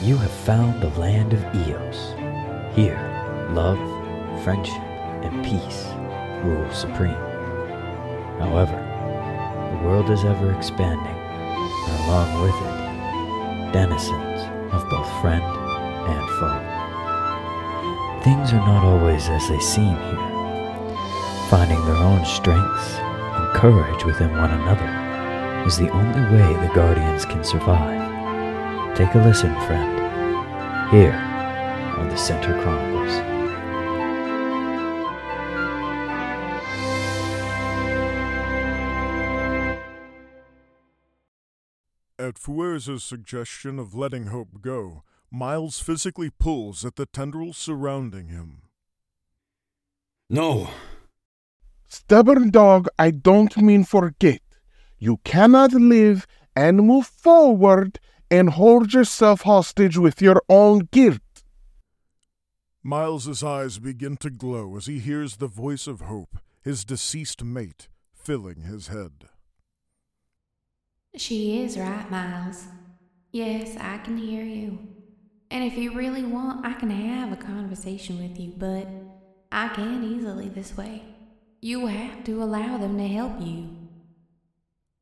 You 0.00 0.16
have 0.18 0.30
found 0.30 0.80
the 0.80 0.90
land 0.90 1.32
of 1.32 1.42
Eos. 1.56 2.14
Here, 2.76 3.00
love, 3.50 3.78
friendship, 4.44 4.80
and 5.24 5.44
peace 5.44 5.86
rule 6.44 6.70
supreme. 6.72 7.18
However, 8.38 8.78
the 9.72 9.84
world 9.84 10.08
is 10.10 10.24
ever 10.24 10.52
expanding, 10.52 11.04
and 11.04 12.04
along 12.04 12.42
with 12.42 12.54
it, 12.54 13.72
denizens 13.72 14.72
of 14.72 14.88
both 14.88 15.10
friend 15.20 15.42
and 15.42 16.30
foe. 16.38 16.62
Things 18.22 18.52
are 18.52 18.64
not 18.64 18.84
always 18.84 19.28
as 19.28 19.48
they 19.48 19.58
seem 19.58 19.96
here. 19.96 20.28
Finding 21.50 21.84
their 21.86 21.96
own 21.96 22.24
strengths 22.24 22.94
and 22.94 23.56
courage 23.56 24.04
within 24.04 24.30
one 24.30 24.52
another 24.52 25.64
is 25.66 25.76
the 25.76 25.90
only 25.90 26.20
way 26.36 26.52
the 26.54 26.72
Guardians 26.72 27.24
can 27.24 27.42
survive. 27.42 28.06
Take 28.96 29.14
a 29.14 29.18
listen, 29.18 29.54
friend, 29.60 29.97
here 30.90 31.12
on 31.98 32.08
the 32.08 32.16
Center 32.16 32.54
Chronicles. 32.62 33.12
At 42.18 42.38
Fuerza's 42.38 43.04
suggestion 43.04 43.78
of 43.78 43.94
letting 43.94 44.28
Hope 44.28 44.62
go, 44.62 45.02
Miles 45.30 45.78
physically 45.78 46.30
pulls 46.30 46.84
at 46.86 46.96
the 46.96 47.04
tendrils 47.04 47.58
surrounding 47.58 48.28
him. 48.28 48.62
No. 50.30 50.70
Stubborn 51.86 52.50
dog, 52.50 52.88
I 52.98 53.10
don't 53.10 53.56
mean 53.58 53.84
forget. 53.84 54.40
You 54.98 55.18
cannot 55.18 55.74
live 55.74 56.26
and 56.56 56.86
move 56.86 57.06
forward 57.06 58.00
and 58.30 58.50
hold 58.50 58.92
yourself 58.92 59.42
hostage 59.42 59.96
with 59.96 60.20
your 60.20 60.42
own 60.48 60.88
guilt. 60.90 61.20
Miles's 62.82 63.42
eyes 63.42 63.78
begin 63.78 64.16
to 64.18 64.30
glow 64.30 64.76
as 64.76 64.86
he 64.86 64.98
hears 64.98 65.36
the 65.36 65.46
voice 65.46 65.86
of 65.86 66.02
Hope, 66.02 66.38
his 66.62 66.84
deceased 66.84 67.42
mate, 67.42 67.88
filling 68.14 68.62
his 68.62 68.88
head. 68.88 69.28
She 71.16 71.62
is 71.62 71.76
right, 71.76 72.10
Miles. 72.10 72.64
Yes, 73.32 73.76
I 73.78 73.98
can 73.98 74.16
hear 74.16 74.44
you. 74.44 74.78
And 75.50 75.64
if 75.64 75.76
you 75.76 75.94
really 75.94 76.22
want, 76.22 76.64
I 76.64 76.74
can 76.74 76.90
have 76.90 77.32
a 77.32 77.36
conversation 77.36 78.22
with 78.22 78.38
you, 78.38 78.54
but 78.56 78.86
I 79.50 79.68
can't 79.68 80.04
easily 80.04 80.48
this 80.48 80.76
way. 80.76 81.02
You 81.60 81.86
have 81.86 82.22
to 82.24 82.42
allow 82.42 82.78
them 82.78 82.98
to 82.98 83.08
help 83.08 83.40
you. 83.40 83.70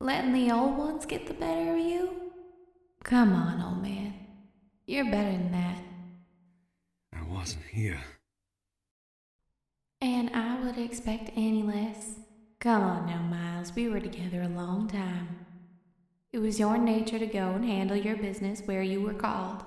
Letting 0.00 0.32
the 0.32 0.50
old 0.50 0.76
ones 0.78 1.04
get 1.04 1.26
the 1.26 1.34
better 1.34 1.72
of 1.72 1.78
you? 1.78 2.25
Come 3.06 3.34
on, 3.34 3.62
old 3.62 3.82
man. 3.82 4.14
You're 4.84 5.04
better 5.04 5.30
than 5.30 5.52
that. 5.52 5.78
I 7.14 7.22
wasn't 7.32 7.64
here. 7.66 8.00
And 10.00 10.28
I 10.34 10.58
would 10.58 10.76
expect 10.76 11.30
any 11.36 11.62
less. 11.62 12.18
Come 12.58 12.82
on 12.82 13.06
now, 13.06 13.22
Miles. 13.22 13.72
We 13.76 13.88
were 13.88 14.00
together 14.00 14.42
a 14.42 14.48
long 14.48 14.88
time. 14.88 15.46
It 16.32 16.40
was 16.40 16.58
your 16.58 16.78
nature 16.78 17.20
to 17.20 17.26
go 17.26 17.50
and 17.50 17.64
handle 17.64 17.96
your 17.96 18.16
business 18.16 18.62
where 18.64 18.82
you 18.82 19.00
were 19.00 19.14
called. 19.14 19.62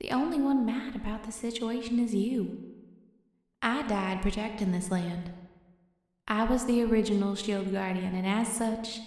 The 0.00 0.12
only 0.12 0.40
one 0.40 0.64
mad 0.64 0.96
about 0.96 1.24
the 1.24 1.32
situation 1.32 1.98
is 1.98 2.14
you. 2.14 2.72
I 3.60 3.86
died 3.86 4.22
protecting 4.22 4.72
this 4.72 4.90
land. 4.90 5.30
I 6.26 6.44
was 6.44 6.64
the 6.64 6.82
original 6.84 7.34
Shield 7.34 7.70
Guardian, 7.70 8.14
and 8.14 8.26
as 8.26 8.48
such, 8.48 9.00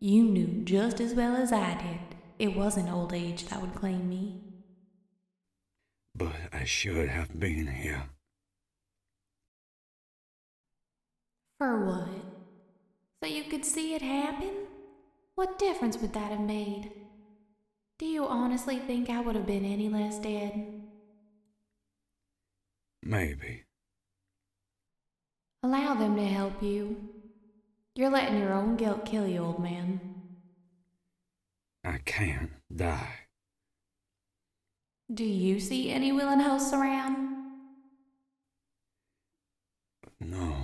you 0.00 0.22
knew 0.22 0.64
just 0.64 0.98
as 0.98 1.12
well 1.12 1.36
as 1.36 1.52
I 1.52 1.74
did 1.74 2.05
it 2.38 2.54
wasn't 2.54 2.90
old 2.90 3.12
age 3.12 3.46
that 3.46 3.60
would 3.60 3.74
claim 3.74 4.08
me. 4.08 4.40
But 6.14 6.36
I 6.52 6.64
should 6.64 7.08
have 7.08 7.38
been 7.38 7.66
here. 7.66 8.04
For 11.58 11.84
what? 11.86 12.08
So 13.22 13.28
you 13.30 13.44
could 13.44 13.64
see 13.64 13.94
it 13.94 14.02
happen? 14.02 14.52
What 15.34 15.58
difference 15.58 15.98
would 15.98 16.12
that 16.12 16.30
have 16.30 16.40
made? 16.40 16.90
Do 17.98 18.06
you 18.06 18.26
honestly 18.26 18.78
think 18.78 19.08
I 19.08 19.20
would 19.20 19.36
have 19.36 19.46
been 19.46 19.64
any 19.64 19.88
less 19.88 20.18
dead? 20.18 20.82
Maybe. 23.02 23.64
Allow 25.62 25.94
them 25.94 26.16
to 26.16 26.24
help 26.24 26.62
you. 26.62 26.96
You're 27.94 28.10
letting 28.10 28.38
your 28.38 28.52
own 28.52 28.76
guilt 28.76 29.06
kill 29.06 29.26
you, 29.26 29.38
old 29.38 29.58
man. 29.58 30.05
I 31.86 31.98
can't 32.04 32.50
die. 32.74 33.14
Do 35.12 35.22
you 35.22 35.60
see 35.60 35.92
any 35.92 36.10
willing 36.10 36.40
hosts 36.40 36.72
around? 36.72 37.28
No. 40.18 40.56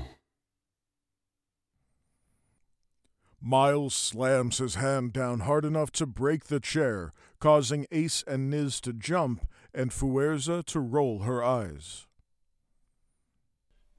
Miles 3.40 3.94
slams 3.94 4.58
his 4.58 4.74
hand 4.74 5.12
down 5.12 5.40
hard 5.40 5.64
enough 5.64 5.92
to 5.92 6.06
break 6.06 6.46
the 6.46 6.58
chair, 6.58 7.12
causing 7.38 7.86
Ace 7.92 8.24
and 8.26 8.52
Niz 8.52 8.80
to 8.80 8.92
jump 8.92 9.46
and 9.72 9.92
Fuerza 9.92 10.64
to 10.64 10.80
roll 10.80 11.20
her 11.20 11.44
eyes. 11.44 12.08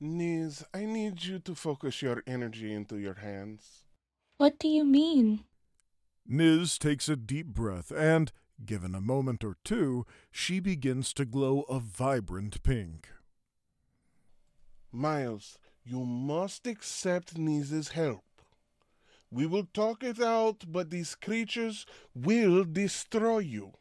Niz, 0.01 0.65
I 0.73 0.83
need 0.83 1.23
you 1.23 1.39
to 1.39 1.55
focus 1.55 2.01
your 2.01 2.21
energy 2.27 2.73
into 2.73 2.97
your 2.97 3.15
hands. 3.15 3.85
What 4.37 4.59
do 4.59 4.67
you 4.67 4.83
mean? 4.83 5.45
Niz 6.27 6.77
takes 6.77 7.09
a 7.09 7.15
deep 7.15 7.47
breath 7.47 7.91
and, 7.91 8.31
given 8.65 8.95
a 8.95 9.01
moment 9.01 9.43
or 9.43 9.57
two, 9.63 10.05
she 10.31 10.59
begins 10.59 11.13
to 11.13 11.25
glow 11.25 11.61
a 11.69 11.79
vibrant 11.79 12.63
pink. 12.63 13.09
Miles, 14.91 15.57
you 15.83 16.05
must 16.05 16.67
accept 16.67 17.37
Niz's 17.37 17.89
help. 17.89 18.23
We 19.29 19.47
will 19.47 19.67
talk 19.73 20.03
it 20.03 20.21
out, 20.21 20.63
but 20.67 20.91
these 20.91 21.15
creatures 21.15 21.85
will 22.13 22.63
destroy 22.63 23.39
you. 23.39 23.73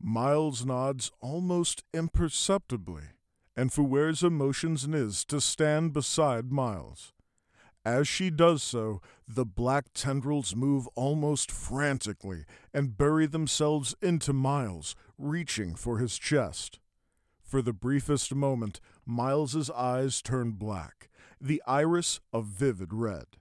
Miles 0.00 0.64
nods 0.64 1.10
almost 1.20 1.82
imperceptibly, 1.92 3.02
and 3.56 3.72
Fuerza 3.72 4.30
motions 4.30 4.86
Niz 4.86 5.24
to 5.26 5.40
stand 5.40 5.92
beside 5.92 6.52
Miles. 6.52 7.12
As 7.88 8.06
she 8.06 8.28
does 8.28 8.62
so, 8.62 9.00
the 9.26 9.46
black 9.46 9.94
tendrils 9.94 10.54
move 10.54 10.86
almost 10.88 11.50
frantically 11.50 12.44
and 12.74 12.98
bury 12.98 13.24
themselves 13.24 13.94
into 14.02 14.34
Miles, 14.34 14.94
reaching 15.16 15.74
for 15.74 15.96
his 15.96 16.18
chest. 16.18 16.80
For 17.42 17.62
the 17.62 17.72
briefest 17.72 18.34
moment, 18.34 18.82
Miles's 19.06 19.70
eyes 19.70 20.20
turn 20.20 20.50
black, 20.50 21.08
the 21.40 21.62
iris 21.66 22.20
a 22.30 22.42
vivid 22.42 22.92
red. 22.92 23.38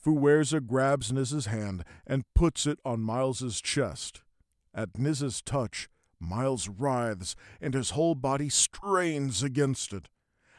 Fuerza 0.00 0.64
grabs 0.64 1.10
Niz's 1.10 1.46
hand 1.46 1.84
and 2.06 2.22
puts 2.36 2.68
it 2.68 2.78
on 2.84 3.00
Miles's 3.00 3.60
chest. 3.60 4.22
At 4.72 4.96
Niz's 4.96 5.42
touch, 5.42 5.88
Miles 6.20 6.68
writhes 6.68 7.34
and 7.60 7.74
his 7.74 7.90
whole 7.90 8.14
body 8.14 8.48
strains 8.48 9.42
against 9.42 9.92
it. 9.92 10.08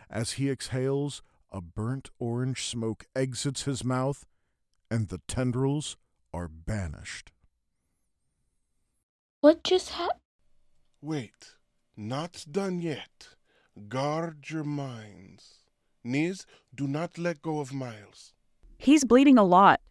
As 0.09 0.33
he 0.33 0.49
exhales, 0.49 1.21
a 1.51 1.61
burnt 1.61 2.09
orange 2.19 2.65
smoke 2.65 3.05
exits 3.15 3.63
his 3.63 3.83
mouth, 3.83 4.25
and 4.89 5.09
the 5.09 5.21
tendrils 5.27 5.97
are 6.33 6.47
banished. 6.47 7.31
What 9.41 9.63
just 9.63 9.91
happened? 9.91 10.19
Wait, 11.01 11.55
not 11.95 12.45
done 12.49 12.81
yet. 12.81 13.29
Guard 13.87 14.49
your 14.49 14.63
minds. 14.63 15.59
Niz, 16.03 16.45
do 16.73 16.87
not 16.87 17.17
let 17.17 17.41
go 17.41 17.59
of 17.59 17.73
Miles. 17.73 18.33
He's 18.77 19.03
bleeding 19.03 19.37
a 19.37 19.43
lot. 19.43 19.81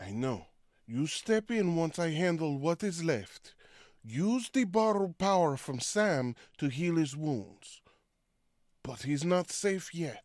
I 0.00 0.10
know. 0.10 0.46
You 0.86 1.06
step 1.06 1.50
in 1.50 1.76
once 1.76 1.98
I 1.98 2.10
handle 2.10 2.58
what 2.58 2.82
is 2.82 3.04
left. 3.04 3.54
Use 4.04 4.50
the 4.52 4.64
borrowed 4.64 5.18
power 5.18 5.56
from 5.56 5.78
Sam 5.78 6.34
to 6.58 6.68
heal 6.68 6.96
his 6.96 7.16
wounds. 7.16 7.80
But 8.82 9.02
he's 9.02 9.24
not 9.24 9.50
safe 9.50 9.94
yet. 9.94 10.24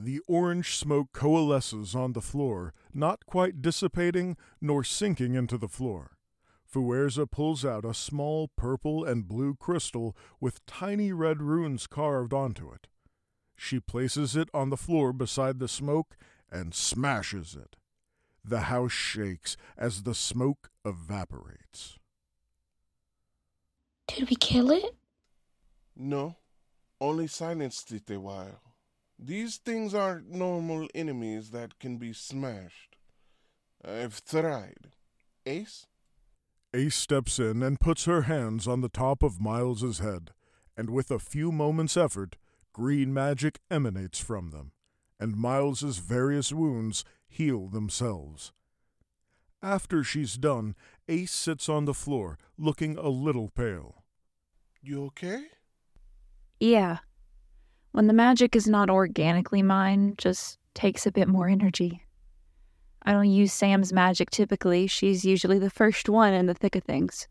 The 0.00 0.20
orange 0.28 0.76
smoke 0.76 1.08
coalesces 1.12 1.96
on 1.96 2.12
the 2.12 2.22
floor, 2.22 2.72
not 2.94 3.26
quite 3.26 3.60
dissipating 3.60 4.36
nor 4.60 4.84
sinking 4.84 5.34
into 5.34 5.58
the 5.58 5.66
floor. 5.66 6.16
Fuerza 6.72 7.28
pulls 7.28 7.64
out 7.64 7.84
a 7.84 7.92
small 7.92 8.46
purple 8.56 9.04
and 9.04 9.26
blue 9.26 9.56
crystal 9.56 10.16
with 10.38 10.64
tiny 10.66 11.12
red 11.12 11.42
runes 11.42 11.88
carved 11.88 12.32
onto 12.32 12.70
it. 12.70 12.86
She 13.56 13.80
places 13.80 14.36
it 14.36 14.48
on 14.54 14.70
the 14.70 14.76
floor 14.76 15.12
beside 15.12 15.58
the 15.58 15.66
smoke 15.66 16.16
and 16.48 16.72
smashes 16.72 17.56
it. 17.56 17.74
The 18.44 18.60
house 18.60 18.92
shakes 18.92 19.56
as 19.76 20.04
the 20.04 20.14
smoke 20.14 20.70
evaporates. 20.84 21.98
Did 24.06 24.30
we 24.30 24.36
kill 24.36 24.70
it? 24.70 24.94
No, 25.96 26.36
only 27.00 27.26
silenced 27.26 27.90
it 27.90 28.08
a 28.10 28.20
while. 28.20 28.67
These 29.18 29.56
things 29.56 29.94
aren't 29.94 30.30
normal 30.30 30.88
enemies 30.94 31.50
that 31.50 31.78
can 31.78 31.98
be 31.98 32.12
smashed. 32.12 32.96
Uh, 33.84 33.92
I've 34.04 34.24
tried. 34.24 34.92
Ace? 35.44 35.86
Ace 36.72 36.94
steps 36.94 37.38
in 37.38 37.62
and 37.62 37.80
puts 37.80 38.04
her 38.04 38.22
hands 38.22 38.68
on 38.68 38.80
the 38.80 38.88
top 38.88 39.22
of 39.22 39.40
Miles's 39.40 39.98
head, 39.98 40.30
and 40.76 40.90
with 40.90 41.10
a 41.10 41.18
few 41.18 41.50
moments' 41.50 41.96
effort, 41.96 42.36
green 42.72 43.12
magic 43.12 43.58
emanates 43.70 44.20
from 44.20 44.50
them, 44.50 44.72
and 45.18 45.36
Miles's 45.36 45.98
various 45.98 46.52
wounds 46.52 47.04
heal 47.26 47.66
themselves. 47.68 48.52
After 49.62 50.04
she's 50.04 50.36
done, 50.36 50.76
Ace 51.08 51.32
sits 51.32 51.68
on 51.68 51.86
the 51.86 51.94
floor, 51.94 52.38
looking 52.56 52.96
a 52.96 53.08
little 53.08 53.48
pale. 53.48 54.04
You 54.80 55.06
okay? 55.06 55.46
Yeah. 56.60 56.98
When 57.92 58.06
the 58.06 58.12
magic 58.12 58.54
is 58.54 58.66
not 58.66 58.90
organically 58.90 59.62
mine, 59.62 60.14
just 60.18 60.58
takes 60.74 61.06
a 61.06 61.12
bit 61.12 61.28
more 61.28 61.48
energy. 61.48 62.02
I 63.02 63.12
don't 63.12 63.30
use 63.30 63.52
Sam's 63.52 63.92
magic 63.92 64.30
typically. 64.30 64.86
She's 64.86 65.24
usually 65.24 65.58
the 65.58 65.70
first 65.70 66.08
one 66.08 66.34
in 66.34 66.46
the 66.46 66.54
thick 66.54 66.76
of 66.76 66.84
things. 66.84 67.26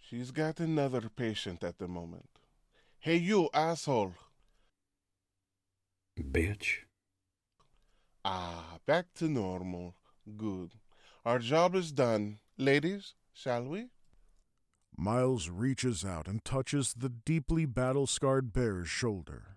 She's 0.00 0.30
got 0.30 0.60
another 0.60 1.10
patient 1.14 1.62
at 1.62 1.78
the 1.78 1.88
moment. 1.88 2.28
Hey, 2.98 3.16
you 3.16 3.50
asshole. 3.52 4.14
Bitch. 6.18 6.84
Ah, 8.24 8.78
back 8.86 9.06
to 9.16 9.28
normal. 9.28 9.94
Good. 10.36 10.72
Our 11.24 11.38
job 11.38 11.74
is 11.74 11.92
done. 11.92 12.38
Ladies, 12.56 13.14
shall 13.32 13.64
we? 13.64 13.88
Miles 14.96 15.50
reaches 15.50 16.04
out 16.04 16.26
and 16.26 16.44
touches 16.44 16.94
the 16.94 17.10
deeply 17.10 17.66
battle 17.66 18.06
scarred 18.06 18.52
bear's 18.52 18.88
shoulder. 18.88 19.55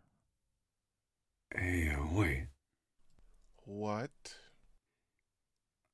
Hey, 1.56 1.92
uh, 1.96 2.06
wait. 2.12 2.48
What? 3.66 4.12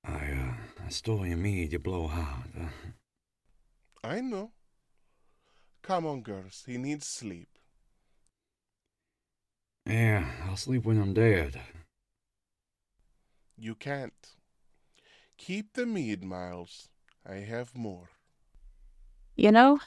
I, 0.04 0.14
uh, 0.14 0.54
I 0.86 0.90
stole 0.90 1.26
your 1.26 1.38
mead, 1.38 1.72
you 1.72 1.80
blow 1.80 2.08
hard. 2.08 2.50
Uh, 2.60 2.68
I 4.04 4.22
know. 4.22 4.52
Come 5.82 6.06
on, 6.06 6.22
girls. 6.22 6.64
He 6.66 6.78
needs 6.78 7.08
sleep. 7.08 7.48
yeah, 9.88 10.26
I'll 10.46 10.58
sleep 10.58 10.84
when 10.84 11.00
I'm 11.00 11.14
dead. 11.14 11.60
You 13.58 13.76
can't. 13.76 14.36
Keep 15.38 15.74
the 15.74 15.86
mead, 15.86 16.24
Miles. 16.24 16.90
I 17.28 17.36
have 17.36 17.76
more. 17.76 18.10
You 19.36 19.52
know, 19.52 19.80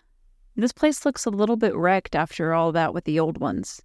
this 0.56 0.72
place 0.72 1.04
looks 1.04 1.26
a 1.26 1.30
little 1.30 1.56
bit 1.56 1.74
wrecked 1.74 2.14
after 2.14 2.54
all 2.54 2.72
that 2.72 2.94
with 2.94 3.04
the 3.04 3.20
old 3.20 3.38
ones. 3.38 3.82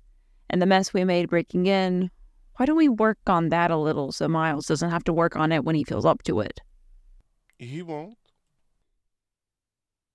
And 0.53 0.61
the 0.61 0.67
mess 0.67 0.93
we 0.93 1.03
made 1.03 1.31
breaking 1.31 1.65
in. 1.65 2.11
Why 2.57 2.67
don't 2.67 2.77
we 2.77 2.87
work 2.87 3.17
on 3.25 3.49
that 3.49 3.71
a 3.71 3.75
little 3.75 4.11
so 4.11 4.27
Miles 4.27 4.67
doesn't 4.67 4.91
have 4.91 5.03
to 5.05 5.11
work 5.11 5.35
on 5.35 5.51
it 5.51 5.65
when 5.65 5.73
he 5.73 5.83
feels 5.83 6.05
up 6.05 6.21
to 6.25 6.41
it? 6.41 6.61
He 7.57 7.81
won't. 7.81 8.19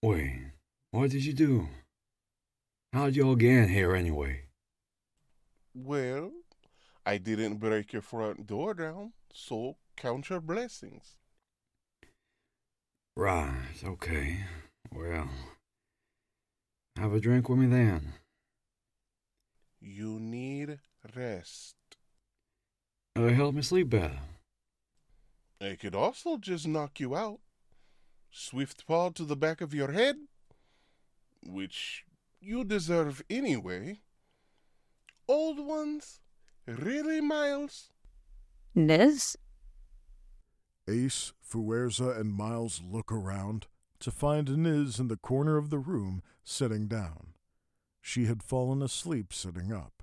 Wait, 0.01 0.53
what 0.93 1.11
did 1.11 1.25
you 1.25 1.33
do? 1.33 1.67
How'd 2.93 3.17
you 3.17 3.27
all 3.27 3.35
get 3.35 3.51
in 3.51 3.69
here 3.71 3.97
anyway? 3.97 4.43
Well, 5.75 6.31
I 7.05 7.19
didn't 7.19 7.57
break 7.57 7.93
your 7.93 8.03
front 8.03 8.47
door 8.47 8.75
down, 8.75 9.15
so 9.33 9.75
count 9.97 10.31
your 10.31 10.41
blessings. 10.41 11.17
Right, 13.17 13.83
okay. 13.85 14.45
Well, 14.93 15.31
have 16.97 17.13
a 17.13 17.19
drink 17.19 17.49
with 17.49 17.59
me 17.59 17.67
then. 17.67 18.13
You 19.81 20.19
need 20.19 20.28
rest. 21.49 21.75
Uh, 23.17 23.29
help 23.35 23.55
me 23.55 23.63
sleep 23.63 23.91
better. 23.91 24.21
I 25.61 25.77
could 25.81 25.95
also 25.95 26.37
just 26.37 26.69
knock 26.69 27.01
you 27.01 27.17
out. 27.17 27.41
Swift 28.31 28.87
paw 28.87 29.11
to 29.11 29.25
the 29.25 29.37
back 29.37 29.61
of 29.61 29.75
your 29.75 29.93
head, 29.93 30.17
which 31.45 32.05
you 32.41 32.65
deserve 32.65 33.23
anyway. 33.29 34.01
Old 35.27 35.59
ones? 35.59 36.21
Really, 36.67 37.21
Miles? 37.21 37.91
Niz? 38.77 39.37
Ace, 40.87 41.33
Fuerza, 41.43 42.19
and 42.19 42.33
Miles 42.33 42.81
look 42.85 43.11
around 43.11 43.67
to 44.01 44.11
find 44.11 44.49
Niz 44.49 45.01
in 45.01 45.09
the 45.09 45.17
corner 45.17 45.57
of 45.57 45.71
the 45.71 45.79
room 45.79 46.23
sitting 46.45 46.87
down. 46.87 47.35
She 48.01 48.27
had 48.27 48.43
fallen 48.43 48.81
asleep 48.81 49.33
sitting 49.35 49.73
up. 49.73 49.98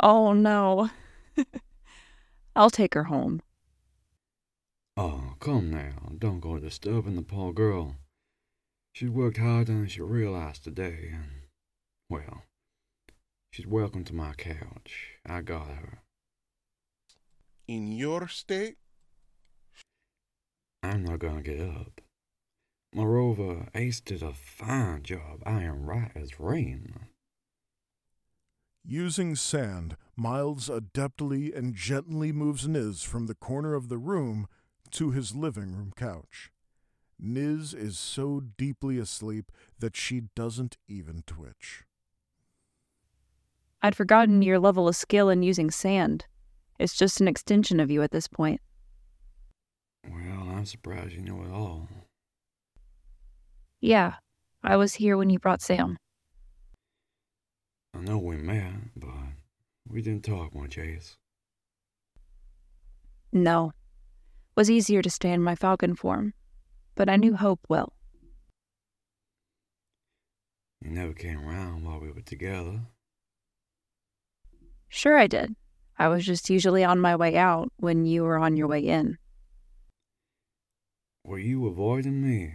Oh 0.00 0.32
no. 0.32 0.90
I'll 2.56 2.70
take 2.70 2.94
her 2.94 3.04
home. 3.04 3.42
Oh, 4.96 5.34
come 5.38 5.70
now, 5.70 6.12
don't 6.18 6.40
go 6.40 6.58
disturbing 6.58 7.16
the 7.16 7.22
poor 7.22 7.52
girl. 7.52 7.96
She's 8.92 9.10
worked 9.10 9.38
harder 9.38 9.72
than 9.72 9.86
she 9.86 10.02
realized 10.02 10.64
today, 10.64 11.10
and, 11.12 11.30
well, 12.10 12.42
she's 13.52 13.66
welcome 13.66 14.02
to 14.04 14.14
my 14.14 14.32
couch. 14.34 15.18
I 15.24 15.42
got 15.42 15.68
her. 15.68 16.02
In 17.68 17.92
your 17.92 18.26
state? 18.26 18.78
I'm 20.82 21.04
not 21.04 21.20
gonna 21.20 21.42
get 21.42 21.60
up. 21.60 22.00
Moreover, 22.92 23.68
Ace 23.74 24.00
did 24.00 24.22
a 24.22 24.32
fine 24.32 25.02
job. 25.02 25.42
I 25.44 25.62
am 25.62 25.84
right 25.86 26.10
as 26.16 26.40
rain. 26.40 27.08
Using 28.90 29.36
sand, 29.36 29.98
Miles 30.16 30.70
adeptly 30.70 31.54
and 31.54 31.74
gently 31.74 32.32
moves 32.32 32.66
Niz 32.66 33.04
from 33.04 33.26
the 33.26 33.34
corner 33.34 33.74
of 33.74 33.90
the 33.90 33.98
room 33.98 34.48
to 34.92 35.10
his 35.10 35.36
living 35.36 35.76
room 35.76 35.92
couch. 35.94 36.50
Niz 37.22 37.74
is 37.74 37.98
so 37.98 38.40
deeply 38.40 38.98
asleep 38.98 39.52
that 39.78 39.94
she 39.94 40.22
doesn't 40.34 40.78
even 40.88 41.22
twitch. 41.26 41.84
I'd 43.82 43.94
forgotten 43.94 44.40
your 44.40 44.58
level 44.58 44.88
of 44.88 44.96
skill 44.96 45.28
in 45.28 45.42
using 45.42 45.70
sand. 45.70 46.24
It's 46.78 46.96
just 46.96 47.20
an 47.20 47.28
extension 47.28 47.80
of 47.80 47.90
you 47.90 48.02
at 48.02 48.10
this 48.10 48.26
point. 48.26 48.62
Well, 50.02 50.48
I'm 50.48 50.64
surprised 50.64 51.12
you 51.12 51.20
know 51.20 51.42
it 51.42 51.52
all. 51.52 51.90
Yeah, 53.82 54.14
I 54.64 54.76
was 54.76 54.94
here 54.94 55.18
when 55.18 55.28
you 55.28 55.38
brought 55.38 55.60
Sam. 55.60 55.98
I 57.94 58.00
know 58.00 58.18
we 58.18 58.36
met, 58.36 58.72
but 58.96 59.10
we 59.88 60.02
didn't 60.02 60.24
talk 60.24 60.54
much, 60.54 60.78
Ace. 60.78 61.16
No. 63.32 63.72
Was 64.56 64.70
easier 64.70 65.02
to 65.02 65.10
stay 65.10 65.32
in 65.32 65.42
my 65.42 65.54
falcon 65.54 65.94
form, 65.94 66.34
but 66.94 67.08
I 67.08 67.16
knew 67.16 67.34
Hope 67.34 67.60
well. 67.68 67.92
You 70.82 70.90
never 70.90 71.12
came 71.12 71.46
around 71.46 71.84
while 71.84 72.00
we 72.00 72.10
were 72.10 72.22
together. 72.22 72.80
Sure, 74.88 75.18
I 75.18 75.26
did. 75.26 75.54
I 75.98 76.08
was 76.08 76.24
just 76.24 76.48
usually 76.48 76.84
on 76.84 77.00
my 77.00 77.16
way 77.16 77.36
out 77.36 77.72
when 77.76 78.06
you 78.06 78.22
were 78.22 78.38
on 78.38 78.56
your 78.56 78.68
way 78.68 78.80
in. 78.80 79.18
Were 81.24 81.38
you 81.38 81.66
avoiding 81.66 82.22
me? 82.22 82.54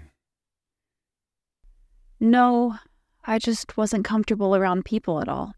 No, 2.19 2.77
I 3.25 3.39
just 3.39 3.77
wasn't 3.77 4.03
comfortable 4.03 4.55
around 4.55 4.85
people 4.85 5.21
at 5.21 5.29
all. 5.29 5.53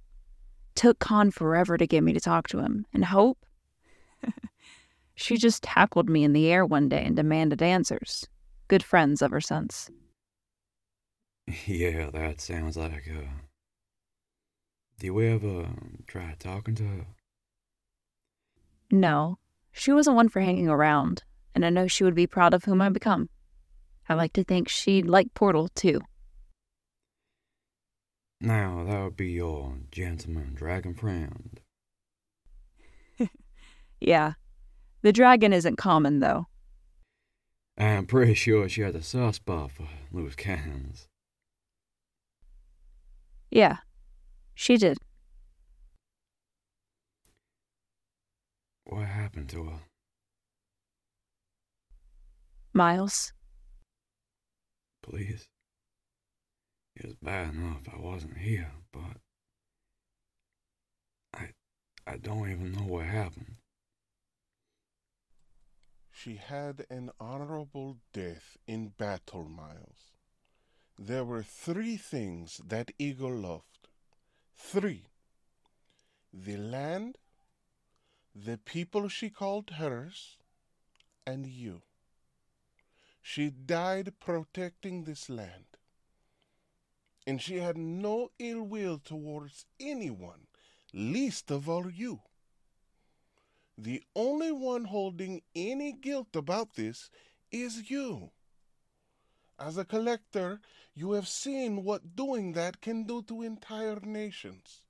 Took 0.76 1.00
Khan 1.00 1.32
forever 1.32 1.78
to 1.78 1.88
get 1.88 2.04
me 2.04 2.14
to 2.14 2.20
talk 2.20 2.48
to 2.50 2.60
him, 2.60 2.86
and 2.94 3.06
Hope? 3.06 3.46
she 5.16 5.38
just 5.38 5.64
tackled 5.64 6.10
me 6.10 6.24
in 6.24 6.34
the 6.34 6.48
air 6.52 6.66
one 6.66 6.90
day 6.90 7.04
and 7.04 7.16
demanded 7.16 7.62
answers. 7.62 8.28
Good 8.68 8.84
friends 8.84 9.22
ever 9.22 9.42
since. 9.42 9.90
yeah, 11.66 12.10
that 12.12 12.42
sounds 12.42 12.78
like 12.78 13.06
her. 13.06 13.30
Do 15.00 15.08
you 15.08 15.22
ever 15.22 15.68
try 16.08 16.36
talking 16.38 16.76
to 16.76 16.84
her? 16.84 17.06
No, 18.92 19.40
she 19.72 19.92
wasn't 19.92 20.16
one 20.16 20.30
for 20.30 20.42
hanging 20.42 20.70
around, 20.70 21.24
and 21.54 21.66
I 21.66 21.70
know 21.70 21.88
she 21.88 22.04
would 22.04 22.16
be 22.16 22.28
proud 22.28 22.54
of 22.54 22.64
whom 22.64 22.82
I've 22.82 22.94
become. 22.94 23.30
I 24.08 24.14
like 24.14 24.34
to 24.34 24.44
think 24.44 24.70
she'd 24.70 25.08
like 25.08 25.34
Portal, 25.34 25.68
too. 25.70 26.02
Now, 28.42 28.84
that 28.84 29.04
would 29.04 29.18
be 29.18 29.32
your 29.32 29.78
gentleman 29.92 30.54
dragon 30.54 30.94
friend. 30.94 31.60
Yeah. 34.02 34.34
The 35.02 35.14
dragon 35.14 35.54
isn't 35.54 35.78
common, 35.78 36.20
though. 36.20 36.48
I'm 37.78 38.06
pretty 38.06 38.34
sure 38.34 38.68
she 38.68 38.82
had 38.82 38.96
a 38.96 39.02
soft 39.02 39.38
spot 39.38 39.72
for 39.72 39.88
loose 40.12 40.36
cannons. 40.36 41.08
Yeah, 43.50 43.78
she 44.54 44.78
did. 44.78 44.98
What 48.84 49.06
happened 49.06 49.50
to 49.50 49.64
her? 49.66 49.80
Miles, 52.74 53.32
Please. 55.02 55.48
It 56.96 57.06
was 57.06 57.16
bad 57.16 57.54
enough 57.54 57.88
I 57.92 58.00
wasn't 58.00 58.38
here, 58.38 58.72
but 58.92 59.18
I 61.34 61.50
I 62.08 62.18
don't 62.18 62.50
even 62.50 62.72
know 62.72 62.86
what 62.86 63.06
happened. 63.06 63.58
She 66.12 66.36
had 66.36 66.86
an 66.90 67.12
honorable 67.20 67.98
death 68.14 68.58
in 68.66 68.90
battle, 68.90 69.44
Miles. 69.44 70.14
There 70.98 71.26
were 71.26 71.44
three 71.44 71.98
things 71.98 72.62
that 72.66 72.92
eagle 72.98 73.36
loved. 73.36 73.90
Three. 74.56 75.08
The 76.34 76.56
land, 76.58 77.18
the 78.34 78.58
people 78.58 79.10
she 79.10 79.30
called 79.30 79.72
hers, 79.72 80.38
and 81.28 81.46
you. 81.46 81.82
She 83.22 83.50
died 83.50 84.14
protecting 84.20 85.04
this 85.04 85.30
land. 85.30 85.75
And 87.28 87.42
she 87.42 87.58
had 87.58 87.78
no 87.78 88.32
ill 88.38 88.62
will 88.62 89.00
towards 89.00 89.66
anyone, 89.80 90.48
least 90.94 91.52
of 91.52 91.68
all 91.68 91.90
you. 91.90 92.22
The 93.78 94.04
only 94.16 94.52
one 94.52 94.86
holding 94.86 95.42
any 95.56 95.92
guilt 95.92 96.36
about 96.36 96.76
this 96.76 97.10
is 97.52 97.90
you. 97.90 98.32
As 99.58 99.78
a 99.78 99.86
collector, 99.86 100.62
you 100.94 101.14
have 101.14 101.28
seen 101.28 101.84
what 101.84 102.16
doing 102.16 102.54
that 102.54 102.82
can 102.82 103.04
do 103.04 103.22
to 103.24 103.42
entire 103.42 104.00
nations. 104.02 104.84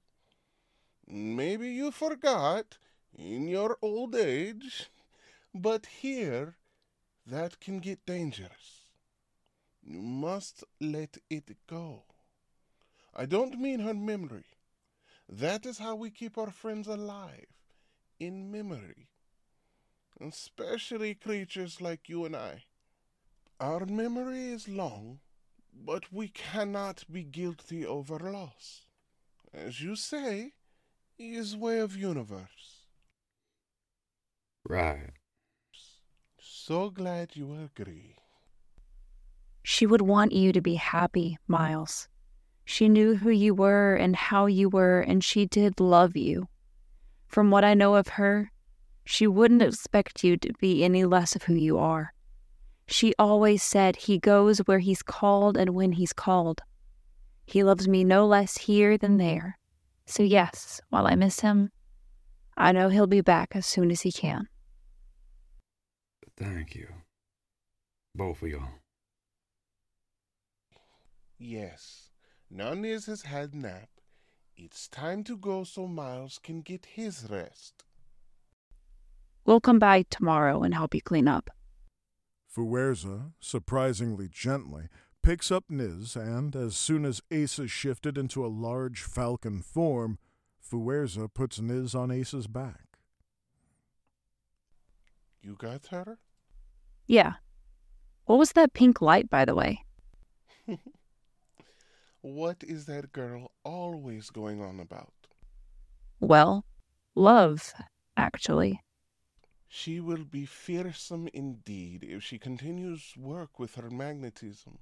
Maybe 1.07 1.69
you 1.69 1.91
forgot 1.91 2.77
in 3.17 3.47
your 3.47 3.77
old 3.81 4.15
age, 4.15 4.89
but 5.53 5.85
here 5.85 6.57
that 7.25 7.59
can 7.59 7.79
get 7.79 8.05
dangerous. 8.05 8.89
You 9.83 10.01
must 10.01 10.63
let 10.81 11.17
it 11.29 11.55
go. 11.67 12.03
I 13.15 13.25
don't 13.25 13.59
mean 13.59 13.79
her 13.79 13.93
memory. 13.93 14.45
That 15.29 15.65
is 15.65 15.79
how 15.79 15.95
we 15.95 16.09
keep 16.11 16.37
our 16.37 16.51
friends 16.51 16.87
alive, 16.87 17.47
in 18.19 18.51
memory. 18.51 19.09
Especially 20.19 21.15
creatures 21.15 21.81
like 21.81 22.09
you 22.09 22.25
and 22.25 22.35
I. 22.35 22.63
Our 23.59 23.85
memory 23.85 24.49
is 24.49 24.67
long, 24.67 25.19
but 25.73 26.11
we 26.11 26.27
cannot 26.27 27.05
be 27.11 27.23
guilty 27.23 27.85
over 27.85 28.19
loss. 28.19 28.81
As 29.53 29.81
you 29.81 29.95
say, 29.95 30.53
is 31.17 31.55
way 31.55 31.79
of 31.79 31.95
universe. 31.95 32.83
Right. 34.67 35.13
So 36.39 36.89
glad 36.89 37.35
you 37.35 37.55
agree. 37.63 38.15
She 39.63 39.85
would 39.85 40.01
want 40.01 40.31
you 40.31 40.51
to 40.51 40.61
be 40.61 40.75
happy, 40.75 41.37
Miles. 41.47 42.07
She 42.65 42.89
knew 42.89 43.15
who 43.15 43.29
you 43.29 43.53
were 43.53 43.95
and 43.95 44.15
how 44.15 44.47
you 44.47 44.67
were, 44.67 44.99
and 44.99 45.23
she 45.23 45.45
did 45.45 45.79
love 45.79 46.17
you. 46.17 46.47
From 47.27 47.51
what 47.51 47.63
I 47.63 47.75
know 47.75 47.95
of 47.95 48.09
her, 48.09 48.51
she 49.05 49.27
wouldn't 49.27 49.61
expect 49.61 50.23
you 50.23 50.35
to 50.37 50.51
be 50.59 50.83
any 50.83 51.05
less 51.05 51.35
of 51.35 51.43
who 51.43 51.53
you 51.53 51.77
are. 51.77 52.13
She 52.87 53.13
always 53.19 53.61
said 53.61 53.95
he 53.95 54.17
goes 54.17 54.59
where 54.59 54.79
he's 54.79 55.03
called 55.03 55.57
and 55.57 55.71
when 55.71 55.93
he's 55.93 56.13
called. 56.13 56.61
He 57.45 57.63
loves 57.63 57.87
me 57.87 58.03
no 58.03 58.25
less 58.25 58.57
here 58.57 58.97
than 58.97 59.17
there. 59.17 59.57
So, 60.07 60.23
yes, 60.23 60.81
while 60.89 61.07
I 61.07 61.15
miss 61.15 61.39
him, 61.41 61.71
I 62.57 62.71
know 62.71 62.89
he'll 62.89 63.07
be 63.07 63.21
back 63.21 63.55
as 63.55 63.65
soon 63.65 63.91
as 63.91 64.01
he 64.01 64.11
can. 64.11 64.47
Thank 66.37 66.75
you. 66.75 66.87
Both 68.15 68.41
of 68.41 68.49
y'all. 68.49 68.69
Yes, 71.37 72.04
Nunez 72.55 73.07
has 73.07 73.23
had 73.23 73.53
nap. 73.53 73.89
It's 74.55 74.87
time 74.87 75.25
to 75.25 75.35
go 75.35 75.65
so 75.65 75.87
Miles 75.87 76.39
can 76.41 76.61
get 76.61 76.85
his 76.85 77.27
rest. 77.29 77.83
We'll 79.43 79.59
come 79.59 79.77
by 79.77 80.03
tomorrow 80.03 80.63
and 80.63 80.73
help 80.73 80.95
you 80.95 81.01
clean 81.01 81.27
up. 81.27 81.49
Fuerza, 82.55 83.33
surprisingly 83.41 84.29
gently, 84.31 84.87
picks 85.21 85.51
up 85.51 85.65
Niz, 85.69 86.15
and 86.15 86.55
as 86.55 86.77
soon 86.77 87.03
as 87.03 87.21
Asa 87.29 87.67
shifted 87.67 88.17
into 88.17 88.45
a 88.45 88.47
large 88.47 89.01
falcon 89.01 89.61
form, 89.61 90.17
Fuerza 90.61 91.27
puts 91.27 91.59
Niz 91.59 91.93
on 91.93 92.09
Ace's 92.09 92.47
back. 92.47 92.99
You 95.41 95.57
got 95.59 95.87
her? 95.87 96.19
Yeah. 97.05 97.33
What 98.23 98.39
was 98.39 98.53
that 98.53 98.71
pink 98.71 99.01
light, 99.01 99.29
by 99.29 99.43
the 99.43 99.55
way? 99.55 99.83
what 102.25 102.63
is 102.63 102.87
that 102.87 103.13
girl 103.13 103.51
always 103.63 104.31
going 104.31 104.59
on 104.59 104.79
about? 104.79 105.13
Well, 106.19 106.65
love, 107.13 107.71
actually. 108.17 108.81
She 109.67 109.99
will 109.99 110.23
be 110.23 110.47
fearsome 110.47 111.29
indeed 111.35 112.03
if 112.03 112.23
she 112.23 112.39
continues 112.39 113.13
work 113.15 113.59
with 113.59 113.75
her 113.75 113.91
magnetism. 113.91 114.79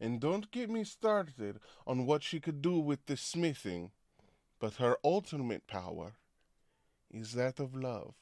And 0.00 0.20
don't 0.20 0.50
get 0.50 0.68
me 0.68 0.82
started 0.82 1.60
on 1.86 2.04
what 2.04 2.24
she 2.24 2.40
could 2.40 2.62
do 2.62 2.80
with 2.80 3.06
the 3.06 3.16
smithing, 3.16 3.92
but 4.58 4.74
her 4.74 4.96
ultimate 5.04 5.68
power 5.68 6.14
is 7.12 7.34
that 7.34 7.60
of 7.60 7.76
love. 7.76 8.14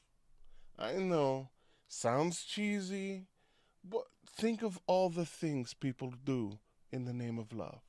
I 0.77 0.93
know, 0.93 1.49
sounds 1.87 2.43
cheesy, 2.43 3.25
but 3.83 4.05
think 4.29 4.61
of 4.61 4.79
all 4.85 5.09
the 5.09 5.25
things 5.25 5.73
people 5.73 6.13
do 6.23 6.59
in 6.91 7.05
the 7.05 7.13
name 7.13 7.39
of 7.39 7.51
love. 7.51 7.81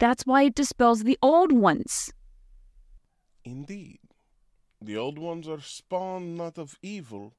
That's 0.00 0.24
why 0.24 0.44
it 0.44 0.54
dispels 0.54 1.04
the 1.04 1.18
old 1.22 1.52
ones. 1.52 2.10
Indeed. 3.44 4.00
The 4.80 4.96
old 4.96 5.18
ones 5.18 5.46
are 5.46 5.60
spawned 5.60 6.38
not 6.38 6.56
of 6.56 6.78
evil, 6.82 7.34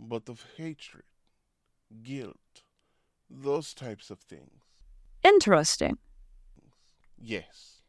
but 0.00 0.30
of 0.30 0.46
hatred, 0.56 1.04
guilt, 2.02 2.62
those 3.28 3.74
types 3.74 4.08
of 4.08 4.18
things. 4.18 4.62
Interesting. 5.22 5.98
Yes. 7.18 7.82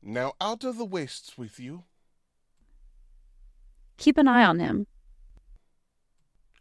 Now 0.00 0.34
out 0.40 0.62
of 0.62 0.78
the 0.78 0.84
wastes 0.84 1.36
with 1.36 1.58
you. 1.58 1.82
Keep 3.96 4.18
an 4.18 4.28
eye 4.28 4.44
on 4.44 4.60
him. 4.60 4.86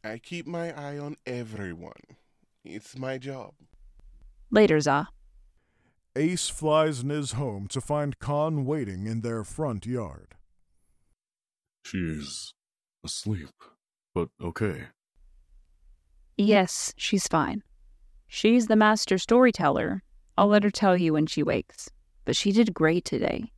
I 0.04 0.18
keep 0.18 0.48
my 0.48 0.72
eye 0.72 0.98
on 0.98 1.18
everyone. 1.28 2.18
It's 2.66 2.98
my 2.98 3.20
job. 3.20 3.54
Later, 4.50 4.80
Za. 4.80 5.10
Ace 6.16 6.48
flies 6.48 7.04
Niz 7.04 7.34
home 7.34 7.68
to 7.70 7.82
find 7.82 8.20
Khan 8.20 8.66
waiting 8.66 9.08
in 9.08 9.22
their 9.22 9.44
front 9.44 9.86
yard. 9.88 10.36
She's 11.84 12.54
asleep, 13.04 13.50
but 14.14 14.30
okay. 14.42 14.90
Yes, 16.38 16.94
she's 16.98 17.28
fine. 17.28 17.64
She's 18.28 18.68
the 18.68 18.76
master 18.76 19.18
storyteller. 19.18 20.04
I'll 20.38 20.48
let 20.48 20.64
her 20.64 20.72
tell 20.72 20.98
you 20.98 21.14
when 21.14 21.26
she 21.26 21.42
wakes. 21.42 21.90
But 22.26 22.36
she 22.36 22.52
did 22.52 22.74
great 22.74 23.06
today. 23.06 23.52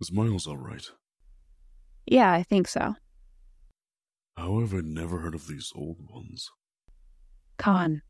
Is 0.00 0.10
Miles 0.10 0.46
alright? 0.46 0.90
Yeah, 2.06 2.32
I 2.32 2.42
think 2.42 2.68
so. 2.68 2.94
How 4.36 4.60
have 4.60 4.72
I 4.72 4.80
never 4.80 5.18
heard 5.18 5.34
of 5.34 5.46
these 5.46 5.72
old 5.74 5.98
ones? 6.10 6.50
Khan, 7.58 8.02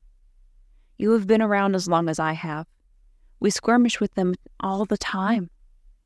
you 0.98 1.12
have 1.12 1.26
been 1.26 1.42
around 1.42 1.74
as 1.74 1.88
long 1.88 2.08
as 2.08 2.18
I 2.18 2.32
have. 2.32 2.66
We 3.40 3.50
skirmish 3.50 4.00
with 4.00 4.14
them 4.14 4.34
all 4.60 4.84
the 4.84 4.98
time. 4.98 5.50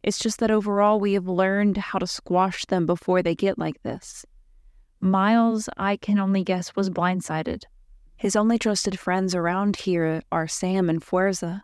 It's 0.02 0.18
just 0.18 0.40
that 0.40 0.50
overall 0.50 0.98
we 0.98 1.12
have 1.14 1.28
learned 1.28 1.76
how 1.76 1.98
to 1.98 2.06
squash 2.06 2.64
them 2.64 2.86
before 2.86 3.22
they 3.22 3.34
get 3.34 3.58
like 3.58 3.82
this. 3.82 4.26
Miles, 5.00 5.68
I 5.76 5.96
can 5.96 6.18
only 6.18 6.44
guess, 6.44 6.76
was 6.76 6.90
blindsided. 6.90 7.64
His 8.16 8.36
only 8.36 8.58
trusted 8.58 8.98
friends 8.98 9.34
around 9.34 9.76
here 9.76 10.22
are 10.30 10.46
Sam 10.46 10.88
and 10.88 11.02
Fuerza. 11.02 11.62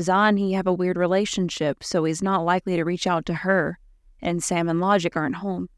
Zahn, 0.00 0.36
he 0.36 0.52
have 0.52 0.66
a 0.66 0.72
weird 0.72 0.96
relationship, 0.96 1.84
so 1.84 2.04
he's 2.04 2.22
not 2.22 2.44
likely 2.44 2.76
to 2.76 2.84
reach 2.84 3.06
out 3.06 3.26
to 3.26 3.34
her, 3.34 3.78
and 4.20 4.42
Sam 4.42 4.68
and 4.68 4.80
Logic 4.80 5.16
aren't 5.16 5.36
home. 5.36 5.68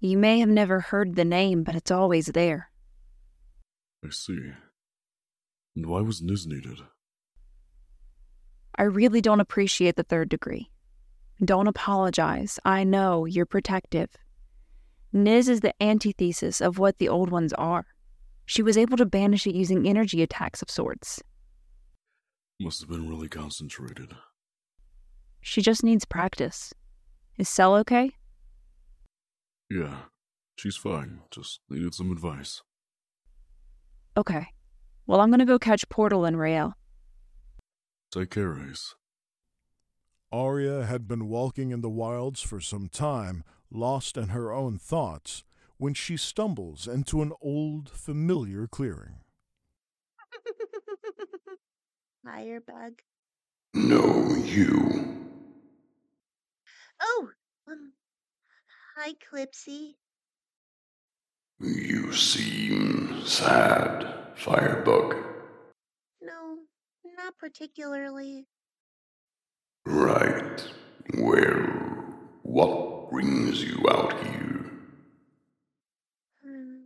You 0.00 0.18
may 0.18 0.40
have 0.40 0.48
never 0.48 0.80
heard 0.80 1.16
the 1.16 1.24
name, 1.24 1.62
but 1.62 1.74
it's 1.74 1.90
always 1.90 2.26
there. 2.26 2.70
I 4.04 4.10
see. 4.10 4.52
And 5.74 5.86
why 5.86 6.00
was 6.00 6.20
Niz 6.20 6.46
needed? 6.46 6.80
I 8.78 8.84
really 8.84 9.20
don't 9.20 9.40
appreciate 9.40 9.96
the 9.96 10.02
third 10.02 10.28
degree. 10.28 10.70
Don't 11.44 11.66
apologize. 11.66 12.58
I 12.64 12.84
know 12.84 13.24
you're 13.24 13.46
protective. 13.46 14.10
Niz 15.14 15.48
is 15.48 15.60
the 15.60 15.74
antithesis 15.82 16.60
of 16.60 16.78
what 16.78 16.98
the 16.98 17.08
old 17.08 17.30
ones 17.30 17.52
are. 17.54 17.86
She 18.44 18.62
was 18.62 18.76
able 18.76 18.96
to 18.98 19.06
banish 19.06 19.46
it 19.46 19.54
using 19.54 19.86
energy 19.86 20.22
attacks 20.22 20.62
of 20.62 20.70
sorts. 20.70 21.22
Must 22.60 22.80
have 22.80 22.88
been 22.88 23.08
really 23.08 23.28
concentrated. 23.28 24.12
She 25.40 25.62
just 25.62 25.82
needs 25.82 26.04
practice. 26.04 26.72
Is 27.38 27.48
Cell 27.48 27.74
okay? 27.76 28.12
Yeah, 29.70 29.96
she's 30.56 30.76
fine. 30.76 31.20
Just 31.30 31.60
needed 31.68 31.94
some 31.94 32.10
advice. 32.12 32.62
Okay. 34.16 34.46
Well, 35.06 35.20
I'm 35.20 35.30
gonna 35.30 35.44
go 35.44 35.58
catch 35.58 35.88
Portal 35.88 36.24
and 36.24 36.38
Rael. 36.38 36.74
Take 38.10 38.30
care, 38.30 38.56
Ace. 38.58 38.94
Arya 40.32 40.84
had 40.84 41.06
been 41.06 41.28
walking 41.28 41.70
in 41.70 41.80
the 41.80 41.88
wilds 41.88 42.42
for 42.42 42.60
some 42.60 42.88
time, 42.88 43.44
lost 43.70 44.16
in 44.16 44.28
her 44.28 44.52
own 44.52 44.78
thoughts, 44.78 45.44
when 45.78 45.94
she 45.94 46.16
stumbles 46.16 46.88
into 46.88 47.22
an 47.22 47.32
old, 47.40 47.88
familiar 47.90 48.66
clearing. 48.66 49.20
Firebug. 52.24 53.00
No, 53.74 54.34
you. 54.44 55.26
Oh, 57.00 57.28
um, 57.68 57.92
hi, 58.96 59.12
Clipsy. 59.14 59.96
You 61.60 62.12
seem 62.12 63.22
sad, 63.24 64.06
Firebug. 64.34 65.25
No, 67.16 67.24
not 67.24 67.38
particularly. 67.38 68.46
Right. 69.84 70.64
Well, 71.14 72.14
what 72.42 73.10
brings 73.10 73.62
you 73.62 73.84
out 73.90 74.12
here? 74.20 74.70
Hmm. 76.44 76.76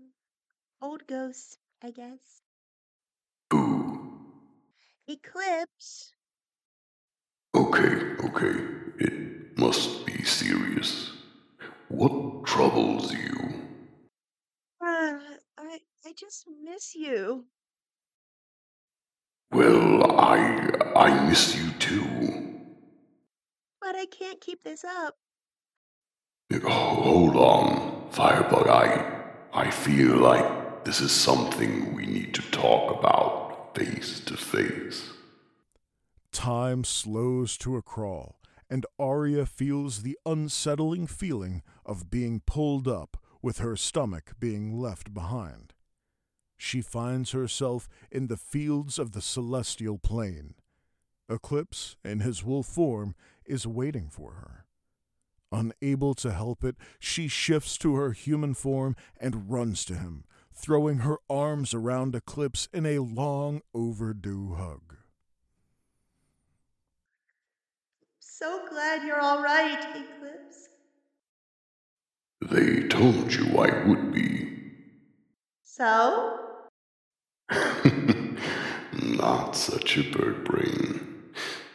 Old 0.82 1.06
ghost, 1.06 1.58
I 1.82 1.90
guess. 1.90 2.42
Who? 3.50 4.10
Eclipse. 5.08 6.12
Okay, 7.54 8.14
okay. 8.25 8.64
It 8.99 9.58
must 9.58 10.06
be 10.06 10.22
serious. 10.25 11.10
What 11.88 12.44
troubles 12.44 13.12
you? 13.12 13.54
Uh, 14.80 15.18
I 15.58 15.80
I 16.06 16.12
just 16.16 16.46
miss 16.62 16.94
you. 16.94 17.44
Well, 19.52 20.12
I 20.12 20.71
I 20.95 21.28
miss 21.28 21.57
you 21.57 21.71
too. 21.73 22.61
But 23.80 23.97
I 23.97 24.07
can't 24.07 24.40
keep 24.40 24.62
this 24.62 24.85
up. 24.85 25.16
Oh, 26.52 26.69
hold 26.69 27.37
on, 27.37 28.11
Firebug. 28.11 28.69
I 28.69 29.23
I 29.52 29.71
feel 29.71 30.16
like 30.16 30.85
this 30.85 31.00
is 31.00 31.11
something 31.11 31.95
we 31.95 32.07
need 32.07 32.33
to 32.35 32.42
talk 32.50 32.99
about 32.99 33.75
face 33.76 34.21
to 34.21 34.37
face. 34.37 35.11
Time 36.33 36.85
slows 36.85 37.57
to 37.59 37.76
a 37.76 37.83
crawl, 37.83 38.40
and 38.69 38.87
Arya 38.99 39.47
feels 39.47 40.02
the 40.02 40.16
unsettling 40.25 41.09
feeling 41.09 41.62
of 41.85 42.11
being 42.11 42.40
pulled 42.47 42.87
up 42.87 43.16
with 43.42 43.59
her 43.59 43.76
stomach 43.76 44.33
being 44.38 44.78
left 44.78 45.12
behind. 45.12 45.75
She 46.62 46.83
finds 46.83 47.31
herself 47.31 47.88
in 48.11 48.26
the 48.26 48.37
fields 48.37 48.99
of 48.99 49.12
the 49.12 49.23
celestial 49.23 49.97
plane. 49.97 50.52
Eclipse, 51.26 51.97
in 52.05 52.21
his 52.21 52.45
wolf 52.45 52.67
form, 52.67 53.14
is 53.47 53.67
waiting 53.67 54.11
for 54.11 54.33
her. 54.33 54.67
Unable 55.50 56.14
to 56.17 56.31
help 56.31 56.62
it, 56.62 56.76
she 56.99 57.29
shifts 57.29 57.79
to 57.79 57.95
her 57.95 58.12
human 58.12 58.52
form 58.52 58.95
and 59.19 59.50
runs 59.50 59.87
to 59.87 59.95
him, 59.95 60.25
throwing 60.52 60.99
her 60.99 61.17
arms 61.31 61.73
around 61.73 62.14
Eclipse 62.14 62.69
in 62.75 62.85
a 62.85 62.99
long 62.99 63.62
overdue 63.73 64.52
hug. 64.52 64.97
So 68.19 68.69
glad 68.69 69.02
you're 69.02 69.19
all 69.21 69.43
right, 69.43 69.83
Eclipse. 69.97 70.69
They 72.43 72.87
told 72.88 73.33
you 73.33 73.47
I 73.59 73.87
would 73.88 74.12
be. 74.12 74.59
So? 75.62 76.49
Not 78.92 79.57
such 79.57 79.97
a 79.97 80.11
bird 80.11 80.45
brain. 80.45 81.25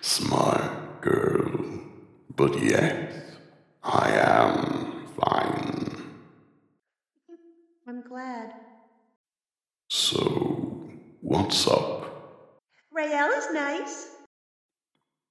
Smart 0.01 1.01
girl. 1.01 1.81
But 2.35 2.61
yes, 2.61 3.13
I 3.83 4.11
am 4.11 5.05
fine. 5.19 6.03
I'm 7.87 8.01
glad. 8.01 8.53
So, 9.89 10.89
what's 11.21 11.67
up? 11.67 12.61
Rael 12.91 13.29
is 13.31 13.47
nice. 13.51 14.07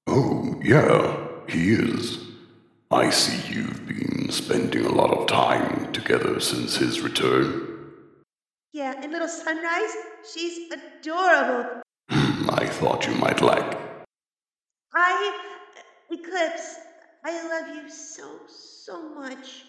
Oh, 0.07 0.61
yeah, 0.63 1.17
he 1.49 1.73
is. 1.73 2.19
I 2.91 3.11
see 3.11 3.53
you've 3.53 3.87
been 3.87 4.31
spending 4.31 4.85
a 4.85 4.93
lot 4.93 5.11
of 5.11 5.27
time 5.27 5.93
together 5.93 6.39
since 6.39 6.77
his 6.77 7.01
return. 7.01 7.74
Yeah, 8.75 9.01
and 9.01 9.13
little 9.13 9.29
Sunrise, 9.29 9.95
she's 10.35 10.69
adorable. 10.73 11.83
I 12.09 12.67
thought 12.67 13.07
you 13.07 13.15
might 13.15 13.41
like. 13.41 13.79
I, 14.93 15.39
uh, 15.79 16.13
Eclipse, 16.13 16.75
I 17.25 17.49
love 17.49 17.77
you 17.77 17.89
so, 17.89 18.41
so 18.49 19.15
much. 19.15 19.67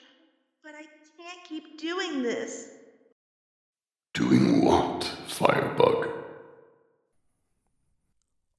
But 0.63 0.73
I 0.73 0.85
can't 1.21 1.47
keep 1.47 1.79
doing 1.79 2.23
this. 2.23 2.69
Doing 4.15 4.65
what, 4.65 5.03
Firebug? 5.27 6.09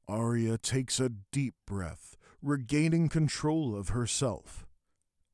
Arya 0.06 0.58
takes 0.58 1.00
a 1.00 1.10
deep 1.32 1.54
breath, 1.66 2.16
regaining 2.40 3.08
control 3.08 3.74
of 3.74 3.88
herself. 3.88 4.64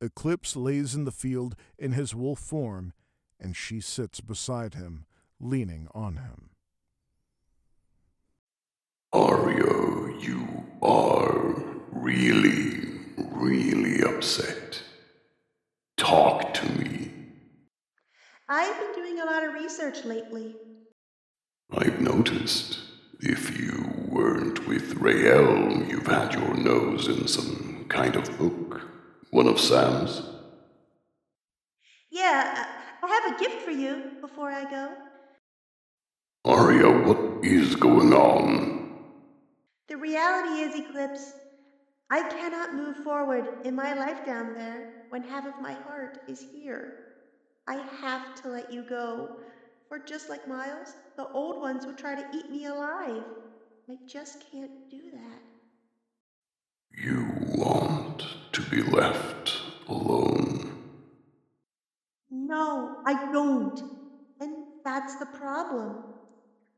Eclipse 0.00 0.56
lays 0.56 0.94
in 0.94 1.04
the 1.04 1.12
field 1.12 1.54
in 1.78 1.92
his 1.92 2.14
wolf 2.14 2.38
form, 2.38 2.94
and 3.42 3.56
she 3.56 3.80
sits 3.80 4.20
beside 4.20 4.74
him, 4.74 5.04
leaning 5.40 5.88
on 5.94 6.16
him. 6.16 6.50
Arya, 9.12 10.18
you 10.20 10.64
are 10.80 11.54
really, 11.90 12.88
really 13.16 14.02
upset. 14.02 14.82
Talk 15.96 16.54
to 16.54 16.72
me. 16.78 17.10
I've 18.48 18.78
been 18.78 18.94
doing 18.94 19.20
a 19.20 19.24
lot 19.24 19.44
of 19.44 19.54
research 19.54 20.04
lately. 20.04 20.54
I've 21.70 22.00
noticed. 22.00 22.78
If 23.20 23.56
you 23.58 23.88
weren't 24.08 24.66
with 24.66 24.94
Rael, 24.94 25.84
you've 25.86 26.06
had 26.06 26.34
your 26.34 26.54
nose 26.54 27.06
in 27.06 27.28
some 27.28 27.86
kind 27.88 28.16
of 28.16 28.36
book. 28.38 28.80
One 29.30 29.46
of 29.46 29.60
Sam's. 29.60 30.22
Yeah, 32.10 32.54
uh, 32.58 32.81
I 33.02 33.08
have 33.08 33.34
a 33.34 33.40
gift 33.40 33.62
for 33.62 33.72
you 33.72 34.12
before 34.20 34.50
I 34.50 34.70
go. 34.70 34.92
Arya, 36.44 36.88
what 36.88 37.44
is 37.44 37.74
going 37.74 38.12
on? 38.12 38.92
The 39.88 39.96
reality 39.96 40.62
is, 40.62 40.74
Eclipse, 40.78 41.32
I 42.10 42.28
cannot 42.28 42.74
move 42.74 42.96
forward 42.98 43.64
in 43.64 43.74
my 43.74 43.94
life 43.94 44.24
down 44.24 44.54
there 44.54 45.06
when 45.10 45.22
half 45.22 45.46
of 45.46 45.60
my 45.60 45.72
heart 45.72 46.20
is 46.28 46.40
here. 46.40 47.06
I 47.66 47.76
have 48.00 48.40
to 48.42 48.48
let 48.48 48.72
you 48.72 48.82
go, 48.82 49.36
or 49.90 49.98
just 49.98 50.28
like 50.28 50.46
Miles, 50.46 50.94
the 51.16 51.28
old 51.28 51.60
ones 51.60 51.86
would 51.86 51.98
try 51.98 52.14
to 52.14 52.26
eat 52.36 52.50
me 52.50 52.66
alive. 52.66 53.24
I 53.88 53.96
just 54.06 54.44
can't 54.50 54.90
do 54.90 55.00
that. 55.12 55.42
You 56.96 57.26
want 57.56 58.24
to 58.52 58.62
be 58.62 58.82
left 58.82 59.54
alone. 59.88 60.71
No, 62.52 62.92
I 63.06 63.16
don't. 63.30 63.82
And 64.40 64.64
that's 64.84 65.16
the 65.16 65.26
problem. 65.26 66.00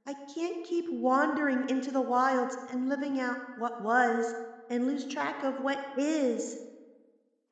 I 0.06 0.16
can't 0.26 0.62
keep 0.62 0.90
wandering 0.90 1.64
into 1.68 1.92
the 1.92 2.02
wilds 2.02 2.58
and 2.68 2.88
living 2.88 3.18
out 3.18 3.40
what 3.54 3.80
was 3.80 4.34
and 4.68 4.86
lose 4.86 5.06
track 5.06 5.42
of 5.42 5.58
what 5.58 5.80
is. 5.96 6.58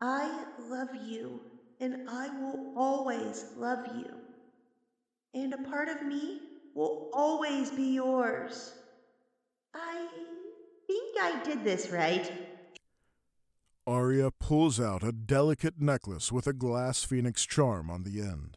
I 0.00 0.44
love 0.58 0.94
you, 0.94 1.42
and 1.80 1.96
I 2.06 2.30
will 2.30 2.61
always 2.74 3.46
love 3.54 3.87
you. 3.87 4.04
And 5.35 5.52
a 5.52 5.58
part 5.58 5.88
of 5.90 6.00
me 6.00 6.42
will 6.72 6.94
always 7.12 7.70
be 7.70 7.92
yours. 7.92 8.74
I 9.74 10.08
think 10.87 11.11
I 11.18 11.37
did 11.37 11.62
this 11.64 11.90
right. 11.90 12.32
Arya 13.87 14.31
pulls 14.31 14.79
out 14.79 15.03
a 15.03 15.11
delicate 15.12 15.81
necklace 15.81 16.31
with 16.31 16.47
a 16.47 16.53
glass 16.53 17.03
phoenix 17.03 17.45
charm 17.45 17.90
on 17.90 18.05
the 18.05 18.21
end. 18.21 18.57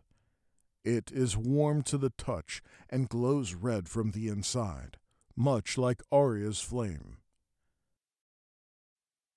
It 0.84 1.12
is 1.12 1.36
warm 1.36 1.82
to 1.84 1.98
the 1.98 2.12
touch 2.12 2.62
and 2.90 3.10
glows 3.10 3.56
red 3.56 3.90
from 3.90 4.12
the 4.12 4.28
inside, 4.28 4.98
much 5.36 5.80
like 5.80 6.04
Arya's 6.12 6.62
flame. 6.62 7.18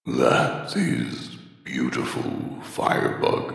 That 0.05 0.77
is 0.77 1.37
beautiful, 1.65 2.61
Firebug. 2.63 3.55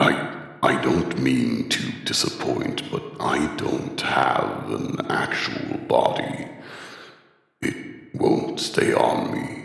I 0.00 0.36
I 0.62 0.80
don't 0.80 1.18
mean 1.18 1.68
to 1.68 1.92
disappoint, 2.04 2.90
but 2.90 3.02
I 3.20 3.46
don't 3.56 4.00
have 4.00 4.70
an 4.70 5.06
actual 5.08 5.78
body. 5.86 6.48
It 7.60 8.14
won't 8.14 8.58
stay 8.58 8.92
on 8.92 9.32
me. 9.32 9.55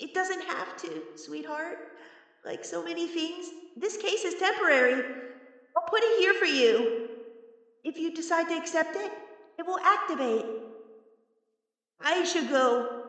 It 0.00 0.14
doesn't 0.14 0.42
have 0.42 0.76
to, 0.78 1.02
sweetheart. 1.16 1.78
Like 2.44 2.64
so 2.64 2.82
many 2.82 3.06
things, 3.06 3.50
this 3.76 3.98
case 3.98 4.24
is 4.24 4.34
temporary. 4.36 4.94
I'll 5.76 5.88
put 5.88 6.02
it 6.02 6.20
here 6.20 6.34
for 6.34 6.46
you. 6.46 7.08
If 7.84 7.98
you 7.98 8.14
decide 8.14 8.48
to 8.48 8.56
accept 8.56 8.96
it, 8.96 9.12
it 9.58 9.66
will 9.66 9.78
activate. 9.78 10.46
I 12.00 12.24
should 12.24 12.48
go. 12.48 13.02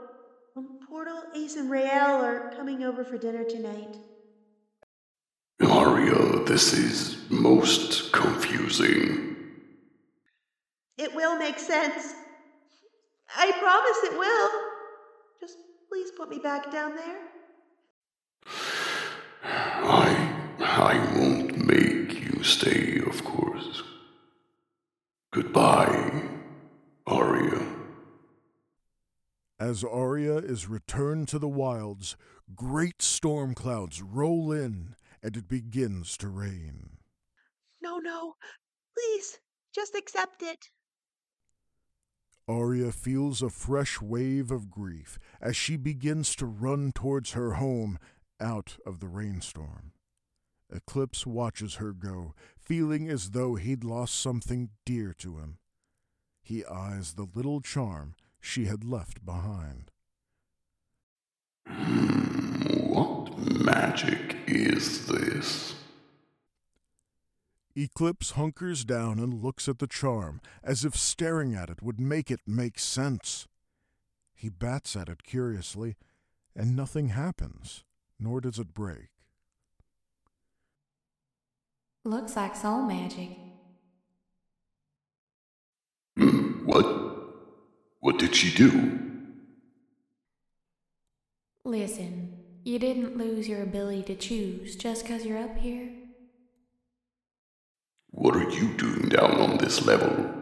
Um, 0.58 0.80
Portal, 0.88 1.24
Ace, 1.34 1.56
and 1.56 1.72
Rael 1.72 2.22
are 2.22 2.52
coming 2.58 2.84
over 2.84 3.06
for 3.06 3.18
dinner 3.18 3.46
tonight. 3.46 3.96
Arya, 5.62 6.44
this 6.46 6.74
is 6.74 7.18
most 7.30 8.12
confusing. 8.12 9.38
It 10.98 11.16
will 11.16 11.38
make 11.38 11.58
sense. 11.58 12.14
I 13.38 13.52
promise 13.54 13.98
it 14.04 14.20
will. 14.20 14.50
Just 15.40 15.58
please 15.92 16.12
put 16.12 16.30
me 16.30 16.40
back 16.40 16.72
down 16.72 16.96
there. 16.96 17.20
I 19.44 20.34
I 20.60 21.18
won't 21.18 21.66
make 21.66 22.22
you 22.22 22.44
stay, 22.44 23.02
of 23.06 23.22
course. 23.26 23.84
Goodbye, 25.34 26.30
Arya. 27.06 27.62
As 29.60 29.84
Arya 29.84 30.38
is 30.38 30.70
returned 30.70 31.28
to 31.30 31.40
the 31.40 31.50
wilds, 31.50 32.16
great 32.56 33.02
storm 33.02 33.54
clouds 33.54 34.02
roll 34.02 34.54
in 34.54 34.96
and 35.22 35.36
it 35.36 35.50
begins 35.50 36.16
to 36.18 36.30
rain. 36.30 36.98
No, 37.82 37.98
no. 37.98 38.36
Please, 38.98 39.40
just 39.76 39.94
accept 39.96 40.42
it. 40.42 40.70
Arya 42.52 42.92
feels 42.92 43.42
a 43.42 43.50
fresh 43.50 44.02
wave 44.02 44.52
of 44.52 44.70
grief 44.70 45.18
as 45.40 45.56
she 45.56 45.78
begins 45.78 46.36
to 46.36 46.46
run 46.46 46.92
towards 46.92 47.32
her 47.32 47.54
home 47.54 47.98
out 48.42 48.78
of 48.86 49.00
the 49.00 49.08
rainstorm. 49.08 49.94
Eclipse 50.70 51.26
watches 51.26 51.76
her 51.76 51.94
go, 51.94 52.34
feeling 52.60 53.10
as 53.10 53.32
though 53.32 53.56
he'd 53.56 53.86
lost 53.86 54.20
something 54.20 54.70
dear 54.86 55.14
to 55.20 55.38
him. 55.38 55.60
He 56.44 56.66
eyes 56.66 57.14
the 57.14 57.28
little 57.34 57.62
charm 57.62 58.16
she 58.42 58.66
had 58.66 58.84
left 58.84 59.24
behind. 59.26 59.92
What 62.90 63.38
magic 63.38 64.36
is 64.48 65.08
this? 65.08 65.81
Eclipse 67.76 68.32
hunkers 68.32 68.84
down 68.84 69.20
and 69.20 69.42
looks 69.44 69.68
at 69.68 69.80
the 69.80 69.88
charm, 69.88 70.42
as 70.64 70.84
if 70.84 70.96
staring 70.96 71.56
at 71.56 71.70
it 71.70 71.82
would 71.82 72.00
make 72.00 72.30
it 72.30 72.42
make 72.46 72.78
sense. 72.80 73.48
He 74.34 74.50
bats 74.50 74.96
at 74.96 75.08
it 75.10 75.24
curiously, 75.24 75.96
and 76.56 76.76
nothing 76.76 77.10
happens, 77.10 77.84
nor 78.20 78.42
does 78.42 78.60
it 78.60 78.74
break. 78.74 79.10
Looks 82.04 82.36
like 82.36 82.56
soul 82.56 82.82
magic. 82.84 83.30
What? 86.66 86.86
What 88.02 88.20
did 88.20 88.36
she 88.36 88.56
do? 88.56 89.00
Listen, 91.64 92.38
you 92.64 92.80
didn't 92.80 93.18
lose 93.18 93.48
your 93.48 93.62
ability 93.64 94.04
to 94.04 94.16
choose 94.16 94.76
just 94.76 95.06
'cause 95.06 95.26
you're 95.26 95.38
up 95.38 95.58
here. 95.58 95.92
What 98.12 98.36
are 98.36 98.50
you 98.50 98.74
doing 98.74 99.08
down 99.08 99.40
on 99.40 99.58
this 99.58 99.86
level? 99.86 100.34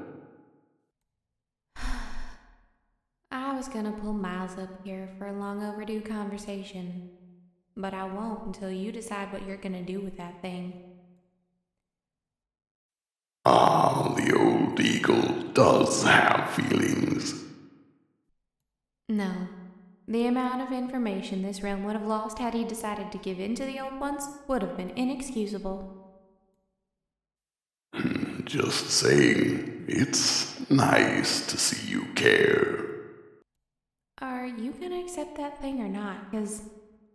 I 3.32 3.55
was 3.55 3.67
gonna 3.67 3.91
pull 3.91 4.13
Miles 4.13 4.58
up 4.58 4.84
here 4.84 5.08
for 5.17 5.27
a 5.27 5.34
long 5.34 5.63
overdue 5.63 6.01
conversation, 6.01 7.12
but 7.77 7.93
I 7.93 8.05
won't 8.05 8.47
until 8.47 8.71
you 8.71 8.91
decide 8.91 9.32
what 9.32 9.45
you're 9.45 9.58
gonna 9.58 9.84
do 9.84 10.01
with 10.01 10.17
that 10.17 10.41
thing. 10.41 10.82
Ah, 13.45 14.15
the 14.17 14.36
old 14.36 14.79
eagle 14.79 15.51
does 15.53 16.03
have 16.03 16.49
feelings. 16.49 17.43
No. 19.08 19.47
The 20.08 20.25
amount 20.25 20.63
of 20.63 20.71
information 20.71 21.43
this 21.43 21.62
realm 21.62 21.84
would 21.84 21.95
have 21.95 22.08
lost 22.08 22.39
had 22.39 22.55
he 22.55 22.63
decided 22.63 23.12
to 23.12 23.19
give 23.19 23.39
in 23.39 23.53
to 23.53 23.65
the 23.65 23.79
old 23.79 23.99
ones 23.99 24.27
would 24.47 24.63
have 24.63 24.75
been 24.75 24.89
inexcusable. 24.91 25.99
Just 28.50 28.90
saying, 28.90 29.86
it's 29.88 30.68
nice 30.72 31.46
to 31.52 31.56
see 31.56 31.88
you 31.88 32.06
care. 32.16 32.84
Are 34.22 34.48
you 34.48 34.72
gonna 34.72 35.00
accept 35.02 35.38
that 35.38 35.62
thing 35.62 35.80
or 35.82 35.88
not? 35.88 36.32
Because 36.32 36.64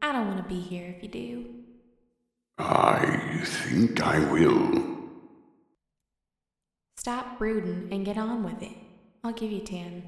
I 0.00 0.12
don't 0.12 0.28
want 0.28 0.40
to 0.40 0.48
be 0.48 0.60
here 0.60 0.94
if 0.96 1.02
you 1.02 1.08
do. 1.08 1.46
I 2.56 3.40
think 3.42 4.00
I 4.00 4.20
will. 4.30 4.96
Stop 6.98 7.36
brooding 7.36 7.88
and 7.90 8.06
get 8.06 8.16
on 8.16 8.44
with 8.44 8.62
it. 8.62 8.76
I'll 9.24 9.32
give 9.32 9.50
you 9.50 9.62
ten. 9.62 10.04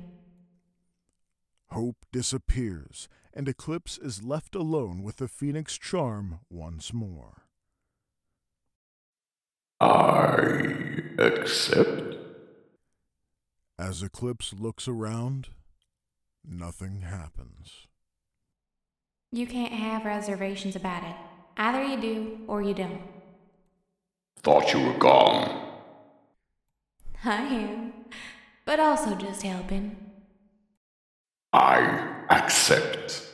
Hope 1.71 2.07
disappears, 2.13 3.09
and 3.35 3.49
Eclipse 3.49 3.99
is 3.99 4.23
left 4.23 4.55
alone 4.55 5.03
with 5.03 5.17
the 5.17 5.27
Phoenix 5.27 5.77
charm 5.77 6.39
once 6.49 6.93
more. 6.93 7.43
I 9.81 10.96
accept. 11.19 12.17
As 13.79 14.03
Eclipse 14.03 14.55
looks 14.59 14.89
around, 14.89 15.49
nothing 16.45 17.03
happens. 17.03 17.87
You 19.33 19.47
can't 19.47 19.73
have 19.73 20.05
reservations 20.05 20.77
about 20.77 21.03
it. 21.05 21.17
Either 21.57 21.83
you 21.85 22.01
do 22.01 22.39
or 22.47 22.63
you 22.63 22.75
don't. 22.75 23.03
Thought 24.41 24.73
you 24.73 24.81
were 24.87 24.99
gone. 24.99 25.73
I 27.25 27.43
am, 27.43 27.93
but 28.65 28.79
also 28.79 29.15
just 29.15 29.43
helping. 29.43 29.97
I 31.53 32.25
accept. 32.31 33.27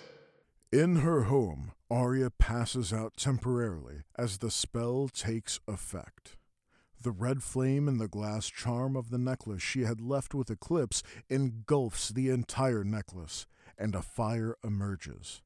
In 0.73 0.97
her 0.97 1.25
home, 1.25 1.73
Arya 1.91 2.31
passes 2.31 2.93
out 2.93 3.17
temporarily 3.17 4.03
as 4.17 4.39
the 4.39 4.51
spell 4.51 5.09
takes 5.13 5.61
effect. 5.69 6.37
The 7.03 7.11
red 7.11 7.43
flame 7.43 7.89
in 7.89 7.99
the 7.99 8.07
glass 8.07 8.47
charm 8.47 8.97
of 8.97 9.11
the 9.11 9.19
necklace 9.19 9.61
she 9.61 9.81
had 9.81 10.01
left 10.01 10.35
with 10.35 10.51
Eclipse 10.51 11.03
engulfs 11.29 12.11
the 12.11 12.29
entire 12.29 12.85
necklace, 12.85 13.47
and 13.77 13.97
a 13.97 14.03
fire 14.03 14.57
emerges. 14.63 15.43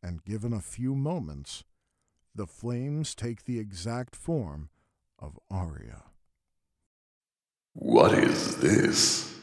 And 0.00 0.24
given 0.24 0.52
a 0.52 0.60
few 0.60 0.94
moments, 0.94 1.64
the 2.32 2.46
flames 2.46 3.16
take 3.16 3.44
the 3.44 3.58
exact 3.58 4.14
form 4.14 4.68
of 5.18 5.36
Arya. 5.50 6.04
What 7.72 8.12
is 8.14 8.58
this? 8.58 9.36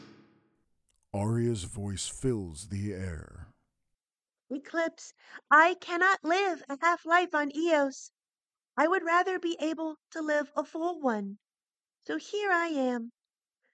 Arya's 1.12 1.64
voice 1.64 2.08
fills 2.08 2.68
the 2.68 2.94
air. 2.94 3.48
Eclipse, 4.50 5.12
I 5.50 5.74
cannot 5.82 6.24
live 6.24 6.62
a 6.70 6.78
half 6.80 7.04
life 7.04 7.34
on 7.34 7.54
Eos. 7.54 8.10
I 8.74 8.88
would 8.88 9.04
rather 9.04 9.38
be 9.38 9.58
able 9.60 9.96
to 10.12 10.22
live 10.22 10.50
a 10.56 10.64
full 10.64 10.98
one. 10.98 11.36
So 12.04 12.16
here 12.16 12.50
I 12.50 12.66
am, 12.66 13.12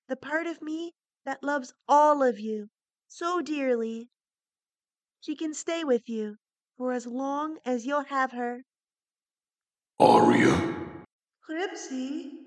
the 0.07 0.17
part 0.17 0.47
of 0.47 0.61
me 0.61 0.93
that 1.25 1.43
loves 1.43 1.73
all 1.89 2.23
of 2.23 2.39
you 2.39 2.69
so 3.07 3.41
dearly. 3.41 4.11
She 5.21 5.35
can 5.35 5.55
stay 5.55 5.83
with 5.83 6.09
you 6.11 6.37
for 6.77 6.93
as 6.93 7.07
long 7.07 7.59
as 7.65 7.87
you'll 7.87 8.05
have 8.05 8.33
her. 8.33 8.65
Arya. 9.99 10.77
Eclipsey. 11.43 12.39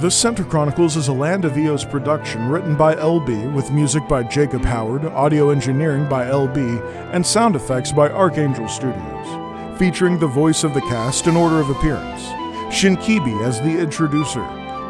The 0.00 0.12
Center 0.12 0.44
Chronicles 0.44 0.96
is 0.96 1.08
a 1.08 1.12
Land 1.12 1.44
of 1.44 1.58
Eos 1.58 1.84
production 1.84 2.48
written 2.48 2.76
by 2.76 2.96
Elle 2.96 3.18
Bee 3.18 3.48
with 3.48 3.72
music 3.72 4.06
by 4.06 4.22
Jacob 4.22 4.64
Howard, 4.64 5.04
audio 5.06 5.50
engineering 5.50 6.08
by 6.08 6.28
Elle 6.28 6.46
Bee, 6.46 6.78
and 7.12 7.26
sound 7.26 7.56
effects 7.56 7.90
by 7.90 8.08
Archangel 8.08 8.68
Studios. 8.68 9.76
Featuring 9.76 10.16
the 10.16 10.28
voice 10.28 10.62
of 10.62 10.72
the 10.72 10.82
cast 10.82 11.26
in 11.26 11.36
order 11.36 11.58
of 11.58 11.68
appearance 11.68 12.22
Shinkibi 12.72 13.44
as 13.44 13.60
the 13.60 13.76
introducer, 13.76 14.42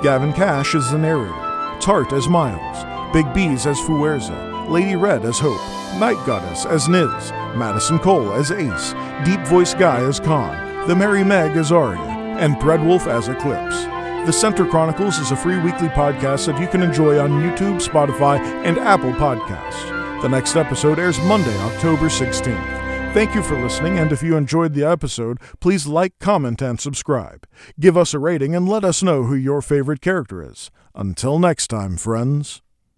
Gavin 0.02 0.34
Cash 0.34 0.74
as 0.74 0.90
the 0.90 0.98
narrator, 0.98 1.32
Tart 1.80 2.12
as 2.12 2.28
Miles, 2.28 2.84
BigBeaz 3.14 3.64
as 3.64 3.78
Fuerza, 3.78 4.68
Lady 4.68 4.94
Red 4.94 5.24
as 5.24 5.38
Hope, 5.38 5.62
Night 5.98 6.22
Goddess 6.26 6.66
as 6.66 6.86
Niz, 6.86 7.30
Madison 7.56 7.98
Cole 7.98 8.34
as 8.34 8.50
Ace, 8.50 8.92
Deep 9.24 9.40
Voice 9.46 9.72
Guy 9.72 10.00
as 10.02 10.20
Khan, 10.20 10.86
The 10.86 10.94
Merry 10.94 11.24
Meg 11.24 11.56
as 11.56 11.72
Arya, 11.72 11.98
and 11.98 12.56
Dreadwolf 12.56 13.06
as 13.06 13.28
Eclipse. 13.28 13.97
The 14.26 14.32
Center 14.32 14.66
Chronicles 14.66 15.18
is 15.18 15.30
a 15.30 15.36
free 15.36 15.58
weekly 15.58 15.88
podcast 15.88 16.46
that 16.46 16.60
you 16.60 16.68
can 16.68 16.82
enjoy 16.82 17.18
on 17.18 17.30
YouTube, 17.30 17.80
Spotify, 17.82 18.38
and 18.64 18.76
Apple 18.76 19.12
Podcasts. 19.12 20.20
The 20.20 20.28
next 20.28 20.54
episode 20.54 20.98
airs 20.98 21.18
Monday, 21.20 21.56
October 21.60 22.06
16th. 22.06 23.14
Thank 23.14 23.34
you 23.34 23.42
for 23.42 23.58
listening, 23.58 23.98
and 23.98 24.12
if 24.12 24.22
you 24.22 24.36
enjoyed 24.36 24.74
the 24.74 24.84
episode, 24.84 25.38
please 25.60 25.86
like, 25.86 26.18
comment, 26.18 26.60
and 26.60 26.78
subscribe. 26.78 27.46
Give 27.80 27.96
us 27.96 28.12
a 28.12 28.18
rating 28.18 28.54
and 28.54 28.68
let 28.68 28.84
us 28.84 29.02
know 29.02 29.24
who 29.24 29.34
your 29.34 29.62
favorite 29.62 30.02
character 30.02 30.42
is. 30.42 30.70
Until 30.94 31.38
next 31.38 31.68
time, 31.68 31.96
friends. 31.96 32.60